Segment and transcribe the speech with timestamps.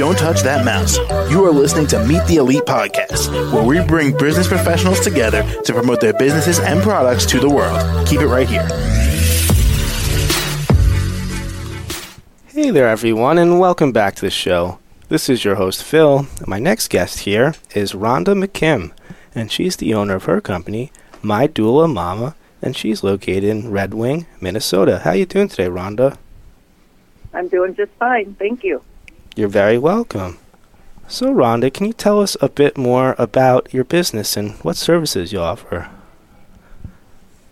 [0.00, 0.96] Don't touch that mouse.
[1.30, 5.74] You are listening to Meet the Elite Podcast, where we bring business professionals together to
[5.74, 8.08] promote their businesses and products to the world.
[8.08, 8.66] Keep it right here.
[12.46, 14.78] Hey there, everyone, and welcome back to the show.
[15.10, 16.26] This is your host, Phil.
[16.46, 18.92] My next guest here is Rhonda McKim,
[19.34, 23.92] and she's the owner of her company, My Doula Mama, and she's located in Red
[23.92, 25.00] Wing, Minnesota.
[25.00, 26.16] How are you doing today, Rhonda?
[27.34, 28.82] I'm doing just fine, thank you.
[29.40, 30.36] You're very welcome.
[31.08, 35.32] So, Rhonda, can you tell us a bit more about your business and what services
[35.32, 35.88] you offer?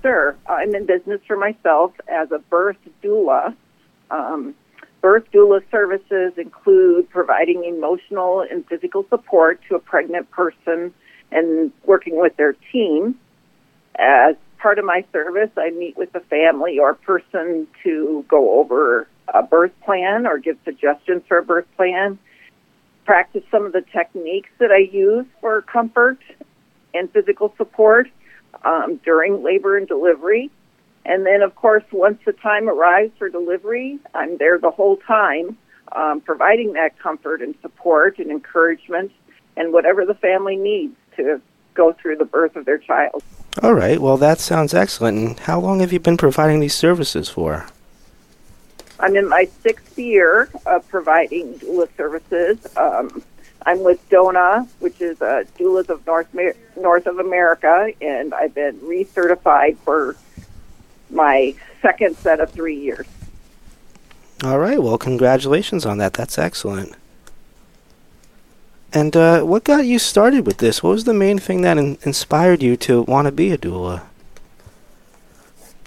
[0.00, 0.34] Sure.
[0.46, 3.54] I'm in business for myself as a birth doula.
[4.10, 4.54] Um,
[5.02, 10.94] birth doula services include providing emotional and physical support to a pregnant person
[11.30, 13.18] and working with their team.
[13.96, 19.06] As part of my service, I meet with the family or person to go over
[19.34, 22.18] a birth plan or give suggestions for a birth plan,
[23.04, 26.18] practice some of the techniques that I use for comfort
[26.94, 28.08] and physical support
[28.64, 30.50] um, during labor and delivery.
[31.04, 35.58] And then, of course, once the time arrives for delivery, I'm there the whole time,
[35.92, 39.12] um, providing that comfort and support and encouragement
[39.56, 41.42] and whatever the family needs to
[41.74, 43.22] go through the birth of their child.
[43.62, 45.18] All right, well, that sounds excellent.
[45.18, 47.66] And how long have you been providing these services for?
[49.00, 52.58] I'm in my sixth year of providing doula services.
[52.76, 53.22] Um,
[53.66, 56.28] I'm with DONA, which is uh, Doulas of North
[56.76, 60.16] North of America, and I've been recertified for
[61.10, 63.06] my second set of three years.
[64.42, 64.82] All right.
[64.82, 66.12] Well, congratulations on that.
[66.12, 66.94] That's excellent.
[68.92, 70.82] And uh, what got you started with this?
[70.82, 74.02] What was the main thing that in- inspired you to want to be a doula?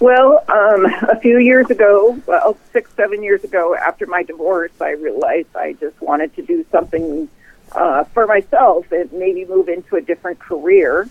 [0.00, 4.90] Well, um, a few years ago, well, six, seven years ago, after my divorce, I
[4.90, 7.28] realized I just wanted to do something
[7.72, 11.08] uh, for myself and maybe move into a different career.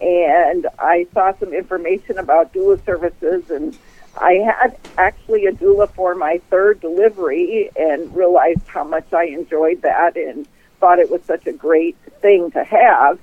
[0.00, 3.76] And I saw some information about doula services, and
[4.16, 9.82] I had actually a doula for my third delivery and realized how much I enjoyed
[9.82, 10.46] that and
[10.78, 13.18] thought it was such a great thing to have.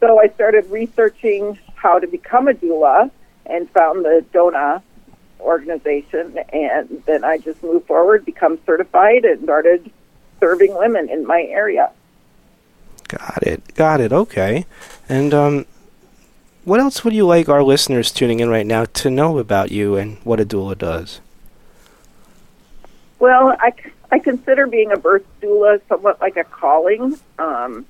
[0.00, 3.10] So I started researching how to become a doula
[3.46, 4.82] and found the DONA
[5.40, 9.90] organization, and then I just moved forward, become certified, and started
[10.40, 11.90] serving women in my area.
[13.08, 13.74] Got it.
[13.74, 14.12] Got it.
[14.12, 14.66] Okay.
[15.08, 15.66] And um,
[16.64, 19.96] what else would you like our listeners tuning in right now to know about you
[19.96, 21.20] and what a doula does?
[23.18, 23.72] Well, I,
[24.10, 27.18] I consider being a birth doula somewhat like a calling.
[27.38, 27.86] Um,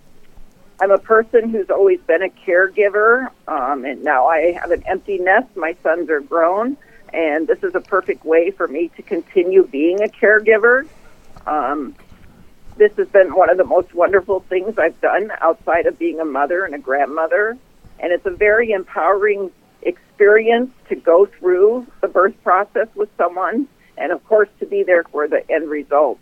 [0.84, 5.17] I'm a person who's always been a caregiver, um, and now I have an empty
[5.17, 5.47] nest.
[5.56, 6.77] My sons are grown,
[7.11, 10.87] and this is a perfect way for me to continue being a caregiver.
[11.47, 11.95] Um,
[12.77, 16.27] this has been one of the most wonderful things I've done outside of being a
[16.27, 17.56] mother and a grandmother,
[17.99, 23.66] and it's a very empowering experience to go through the birth process with someone,
[23.97, 26.19] and of course to be there for the end result.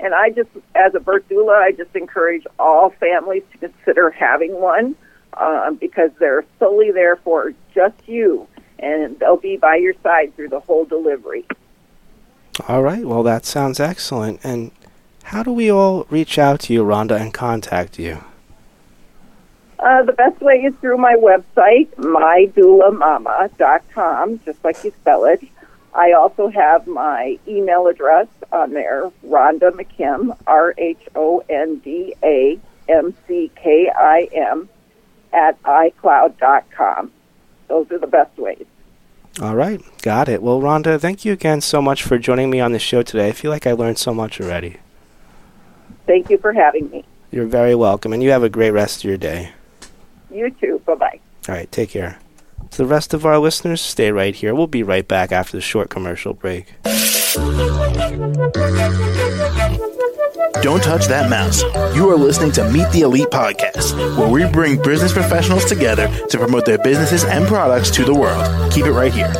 [0.00, 4.60] And I just, as a birth doula, I just encourage all families to consider having
[4.60, 4.96] one
[5.34, 8.46] um, because they're solely there for just you,
[8.78, 11.46] and they'll be by your side through the whole delivery.
[12.68, 13.04] All right.
[13.04, 14.40] Well, that sounds excellent.
[14.44, 14.70] And
[15.24, 18.22] how do we all reach out to you, Rhonda, and contact you?
[19.78, 25.42] Uh, the best way is through my website, mydoulamama.com, just like you spell it.
[25.94, 32.14] I also have my email address on there, Rhonda McKim, R H O N D
[32.22, 34.68] A M C K I M,
[35.32, 37.12] at iCloud.com.
[37.68, 38.66] Those are the best ways.
[39.40, 40.42] All right, got it.
[40.42, 43.28] Well, Rhonda, thank you again so much for joining me on the show today.
[43.28, 44.78] I feel like I learned so much already.
[46.06, 47.04] Thank you for having me.
[47.30, 49.52] You're very welcome, and you have a great rest of your day.
[50.30, 50.80] You too.
[50.86, 51.20] Bye bye.
[51.48, 52.18] All right, take care.
[52.70, 54.54] To the rest of our listeners, stay right here.
[54.54, 56.74] We'll be right back after the short commercial break.
[60.62, 61.62] Don't touch that mouse.
[61.94, 66.38] You are listening to Meet the Elite Podcast, where we bring business professionals together to
[66.38, 68.72] promote their businesses and products to the world.
[68.72, 69.30] Keep it right here.